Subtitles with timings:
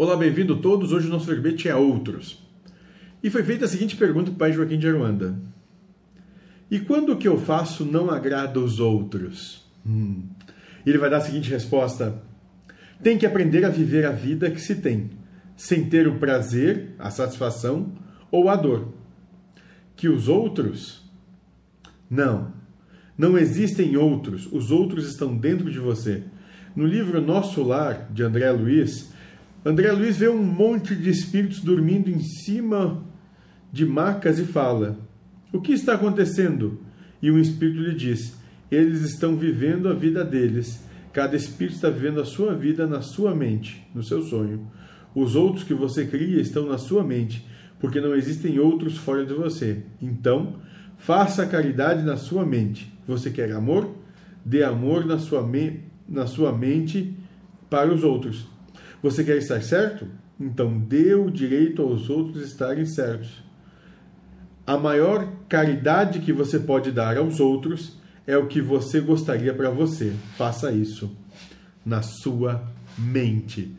[0.00, 0.92] Olá, bem-vindo todos.
[0.92, 2.40] Hoje o nosso verbete é outros.
[3.20, 5.36] E foi feita a seguinte pergunta para o pai Joaquim de Aruanda.
[6.70, 9.68] E quando o que eu faço não agrada os outros?
[9.84, 10.22] Hum.
[10.86, 12.22] Ele vai dar a seguinte resposta:
[13.02, 15.10] Tem que aprender a viver a vida que se tem,
[15.56, 17.92] sem ter o prazer, a satisfação
[18.30, 18.94] ou a dor.
[19.96, 21.10] Que os outros?
[22.08, 22.52] Não.
[23.18, 24.46] Não existem outros.
[24.52, 26.22] Os outros estão dentro de você.
[26.76, 29.17] No livro Nosso Lar, de André Luiz,
[29.64, 33.04] André Luiz vê um monte de espíritos dormindo em cima
[33.72, 34.98] de macas e fala:
[35.52, 36.80] O que está acontecendo?
[37.20, 38.38] E um espírito lhe diz:
[38.70, 40.86] Eles estão vivendo a vida deles.
[41.12, 44.70] Cada espírito está vivendo a sua vida na sua mente, no seu sonho.
[45.14, 47.44] Os outros que você cria estão na sua mente,
[47.80, 49.82] porque não existem outros fora de você.
[50.00, 50.56] Então,
[50.96, 52.92] faça a caridade na sua mente.
[53.06, 53.96] Você quer amor?
[54.44, 57.16] Dê amor na sua, me na sua mente
[57.68, 58.46] para os outros.
[59.02, 60.08] Você quer estar certo?
[60.40, 63.42] Então dê o direito aos outros estarem certos.
[64.66, 67.96] A maior caridade que você pode dar aos outros
[68.26, 70.12] é o que você gostaria para você.
[70.36, 71.16] Faça isso
[71.84, 72.62] na sua
[72.98, 73.74] mente.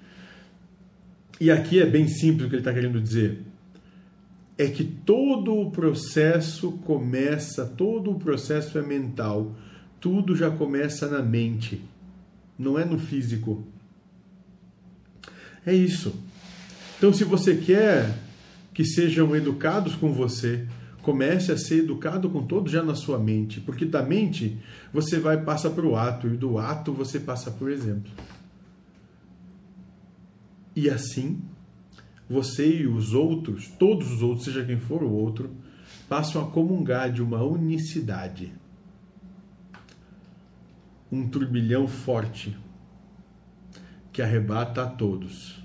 [1.39, 3.43] E aqui é bem simples o que ele está querendo dizer.
[4.57, 9.55] É que todo o processo começa, todo o processo é mental.
[10.01, 11.81] Tudo já começa na mente,
[12.57, 13.63] não é no físico.
[15.65, 16.13] É isso.
[16.97, 18.13] Então, se você quer
[18.73, 20.65] que sejam educados com você,
[21.01, 24.57] comece a ser educado com todos já na sua mente, porque da mente
[24.93, 28.11] você vai passar para o ato e do ato você passa por exemplo.
[30.75, 31.41] E assim,
[32.29, 35.49] você e os outros, todos os outros, seja quem for o outro,
[36.07, 38.53] passam a comungar de uma unicidade.
[41.11, 42.55] Um turbilhão forte
[44.19, 45.55] que arrebata a todos.